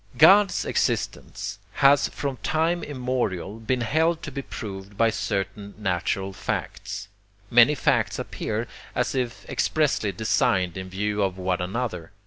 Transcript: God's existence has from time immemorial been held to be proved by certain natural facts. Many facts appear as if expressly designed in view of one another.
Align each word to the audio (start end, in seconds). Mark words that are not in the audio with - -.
God's 0.17 0.65
existence 0.65 1.59
has 1.73 2.07
from 2.09 2.37
time 2.37 2.81
immemorial 2.83 3.59
been 3.59 3.81
held 3.81 4.23
to 4.23 4.31
be 4.31 4.41
proved 4.41 4.97
by 4.97 5.11
certain 5.11 5.75
natural 5.77 6.33
facts. 6.33 7.07
Many 7.51 7.75
facts 7.75 8.17
appear 8.17 8.65
as 8.95 9.13
if 9.13 9.47
expressly 9.47 10.11
designed 10.11 10.75
in 10.75 10.89
view 10.89 11.21
of 11.21 11.37
one 11.37 11.61
another. 11.61 12.09